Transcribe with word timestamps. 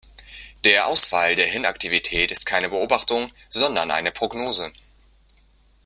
Der 0.63 0.87
Ausfall 0.87 1.35
der 1.35 1.45
Hirnaktivität 1.45 2.31
ist 2.31 2.47
keine 2.47 2.69
Beobachtung, 2.69 3.31
sondern 3.49 3.91
eine 3.91 4.11
Prognose. 4.11 4.73